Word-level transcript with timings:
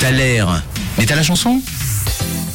T'as 0.00 0.12
l'air. 0.12 0.62
Mais 0.96 1.04
t'as 1.04 1.14
la 1.14 1.22
chanson 1.22 1.60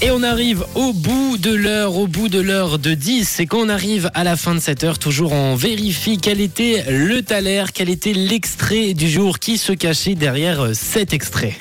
Et 0.01 0.09
on 0.09 0.23
arrive 0.23 0.65
au 0.73 0.93
bout 0.93 1.37
de 1.37 1.53
l'heure, 1.53 1.95
au 1.95 2.07
bout 2.07 2.27
de 2.27 2.39
l'heure 2.39 2.79
de 2.79 2.95
10. 2.95 3.39
Et 3.39 3.45
quand 3.45 3.59
on 3.59 3.69
arrive 3.69 4.09
à 4.15 4.23
la 4.23 4.35
fin 4.35 4.55
de 4.55 4.59
cette 4.59 4.83
heure, 4.83 4.97
toujours 4.97 5.31
on 5.31 5.55
vérifie 5.55 6.17
quel 6.17 6.41
était 6.41 6.85
le 6.89 7.21
taler, 7.21 7.65
quel 7.71 7.89
était 7.89 8.13
l'extrait 8.13 8.95
du 8.95 9.07
jour 9.07 9.37
qui 9.37 9.59
se 9.59 9.73
cachait 9.73 10.15
derrière 10.15 10.69
cet 10.73 11.13
extrait. 11.13 11.55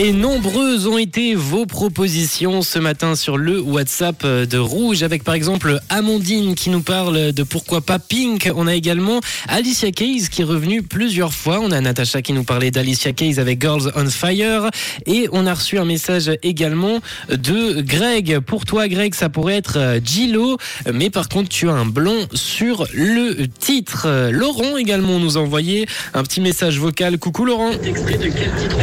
Et 0.00 0.12
nombreuses 0.12 0.86
ont 0.86 0.96
été 0.96 1.34
vos 1.34 1.66
propositions 1.66 2.62
ce 2.62 2.78
matin 2.78 3.16
sur 3.16 3.36
le 3.36 3.60
WhatsApp 3.60 4.24
de 4.24 4.56
Rouge, 4.56 5.02
avec 5.02 5.24
par 5.24 5.34
exemple 5.34 5.80
Amandine 5.88 6.54
qui 6.54 6.70
nous 6.70 6.82
parle 6.82 7.32
de 7.32 7.42
pourquoi 7.42 7.80
pas 7.80 7.98
Pink. 7.98 8.48
On 8.54 8.68
a 8.68 8.76
également 8.76 9.18
Alicia 9.48 9.90
Keys 9.90 10.28
qui 10.30 10.42
est 10.42 10.44
revenue 10.44 10.84
plusieurs 10.84 11.34
fois. 11.34 11.58
On 11.60 11.72
a 11.72 11.80
Natacha 11.80 12.22
qui 12.22 12.32
nous 12.32 12.44
parlait 12.44 12.70
d'Alicia 12.70 13.12
Keys 13.12 13.40
avec 13.40 13.60
Girls 13.60 13.90
on 13.96 14.08
Fire. 14.08 14.70
Et 15.06 15.28
on 15.32 15.48
a 15.48 15.54
reçu 15.54 15.78
un 15.78 15.84
message 15.84 16.30
également 16.44 17.00
de 17.28 17.80
Greg. 17.80 18.38
Pour 18.38 18.66
toi, 18.66 18.86
Greg, 18.86 19.16
ça 19.16 19.28
pourrait 19.28 19.56
être 19.56 19.98
Gillo, 20.04 20.58
mais 20.94 21.10
par 21.10 21.28
contre, 21.28 21.48
tu 21.48 21.68
as 21.68 21.72
un 21.72 21.86
blond 21.86 22.28
sur 22.34 22.86
le 22.94 23.48
titre. 23.48 24.30
Laurent 24.30 24.76
également 24.76 25.18
nous 25.18 25.36
a 25.36 25.40
envoyé 25.40 25.88
un 26.14 26.22
petit 26.22 26.40
message 26.40 26.78
vocal. 26.78 27.18
Coucou 27.18 27.44
Laurent. 27.46 27.72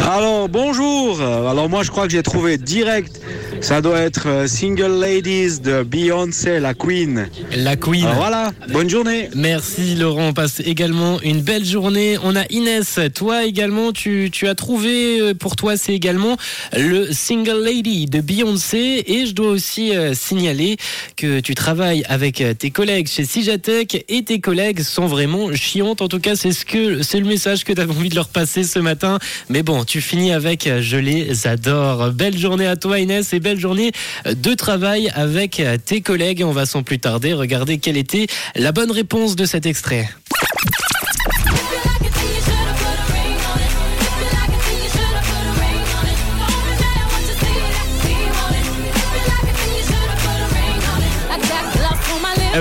Alors 0.03 0.49
bonjour. 0.49 1.04
Alors 1.13 1.69
moi 1.69 1.83
je 1.83 1.91
crois 1.91 2.07
que 2.07 2.13
j'ai 2.13 2.23
trouvé 2.23 2.57
direct. 2.57 3.21
Ça 3.61 3.81
doit 3.81 3.99
être 3.99 4.27
euh, 4.27 4.47
Single 4.47 4.99
Ladies 4.99 5.59
de 5.59 5.81
Beyoncé, 5.83 6.59
la 6.59 6.73
Queen. 6.73 7.29
La 7.55 7.75
Queen. 7.75 8.03
Alors 8.03 8.15
voilà. 8.15 8.51
Bonne 8.69 8.89
journée. 8.89 9.29
Merci 9.35 9.95
Laurent, 9.95 10.29
on 10.29 10.33
passe 10.33 10.61
également 10.65 11.21
une 11.21 11.41
belle 11.41 11.65
journée. 11.65 12.17
On 12.23 12.35
a 12.35 12.43
Inès, 12.49 12.99
toi 13.13 13.45
également, 13.45 13.91
tu, 13.91 14.29
tu 14.31 14.47
as 14.47 14.55
trouvé 14.55 15.19
euh, 15.19 15.33
pour 15.33 15.55
toi 15.55 15.77
c'est 15.77 15.93
également 15.93 16.37
le 16.75 17.11
Single 17.11 17.63
Lady 17.63 18.07
de 18.07 18.19
Beyoncé 18.19 19.03
et 19.07 19.25
je 19.25 19.33
dois 19.33 19.49
aussi 19.49 19.95
euh, 19.95 20.13
signaler 20.13 20.77
que 21.15 21.39
tu 21.39 21.55
travailles 21.55 22.03
avec 22.09 22.43
tes 22.57 22.71
collègues 22.71 23.07
chez 23.07 23.25
Sijatec 23.25 24.05
et 24.09 24.23
tes 24.23 24.39
collègues 24.39 24.81
sont 24.81 25.05
vraiment 25.05 25.53
chiantes. 25.53 26.01
En 26.01 26.07
tout 26.07 26.19
cas, 26.19 26.35
c'est 26.35 26.51
ce 26.51 26.65
que 26.65 27.03
c'est 27.03 27.19
le 27.19 27.27
message 27.27 27.63
que 27.63 27.73
tu 27.73 27.81
avais 27.81 27.93
envie 27.93 28.09
de 28.09 28.15
leur 28.15 28.27
passer 28.27 28.63
ce 28.63 28.79
matin. 28.79 29.19
Mais 29.49 29.63
bon, 29.63 29.83
tu 29.83 30.01
finis 30.01 30.33
avec 30.33 30.67
je 30.95 30.99
les 31.01 31.45
adore. 31.45 32.11
Belle 32.11 32.37
journée 32.37 32.67
à 32.67 32.77
toi 32.77 32.99
Inès 32.99 33.33
et 33.33 33.41
belle 33.41 33.59
journée 33.59 33.91
de 34.25 34.53
travail 34.53 35.11
avec 35.13 35.61
tes 35.83 35.99
collègues. 35.99 36.41
On 36.45 36.53
va 36.53 36.65
sans 36.65 36.83
plus 36.83 36.99
tarder 36.99 37.33
regarder 37.33 37.79
quelle 37.79 37.97
était 37.97 38.27
la 38.55 38.71
bonne 38.71 38.91
réponse 38.91 39.35
de 39.35 39.43
cet 39.43 39.65
extrait. 39.65 40.07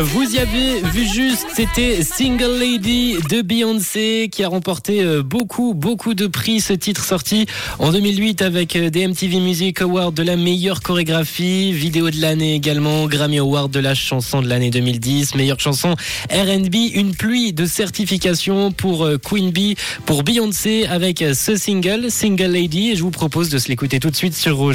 Vous 0.02 0.34
y 0.34 0.38
avez 0.38 0.80
vu 0.80 1.06
juste, 1.06 1.46
c'était 1.54 2.02
Single 2.02 2.58
Lady 2.58 3.14
de 3.30 3.42
Beyoncé 3.42 4.28
qui 4.28 4.42
a 4.42 4.48
remporté 4.48 5.04
euh, 5.04 5.22
beaucoup, 5.22 5.72
beaucoup 5.72 6.14
de 6.14 6.26
prix. 6.26 6.60
Ce 6.60 6.72
titre 6.72 7.04
sorti 7.04 7.46
en 7.78 7.92
2008 7.92 8.42
avec 8.42 8.74
euh, 8.74 8.90
des 8.90 9.06
MTV 9.06 9.38
Music 9.38 9.80
Awards 9.82 10.10
de 10.10 10.24
la 10.24 10.36
meilleure 10.36 10.80
chorégraphie, 10.80 11.72
vidéo 11.72 12.10
de 12.10 12.20
l'année 12.20 12.56
également, 12.56 13.06
Grammy 13.06 13.38
Award 13.38 13.70
de 13.70 13.78
la 13.78 13.94
chanson 13.94 14.42
de 14.42 14.48
l'année 14.48 14.70
2010, 14.70 15.36
meilleure 15.36 15.60
chanson 15.60 15.94
R&B, 16.28 16.74
une 16.94 17.14
pluie 17.14 17.52
de 17.52 17.64
certifications 17.64 18.72
pour 18.72 19.04
euh, 19.04 19.16
Queen 19.16 19.52
Bee, 19.52 19.77
pour 20.06 20.24
Beyoncé 20.24 20.86
avec 20.86 21.24
ce 21.34 21.54
single, 21.54 22.10
Single 22.10 22.50
Lady. 22.50 22.90
Et 22.90 22.96
je 22.96 23.02
vous 23.02 23.12
propose 23.12 23.48
de 23.48 23.58
se 23.58 23.68
l'écouter 23.68 24.00
tout 24.00 24.10
de 24.10 24.16
suite 24.16 24.34
sur 24.34 24.56
Rouge. 24.56 24.72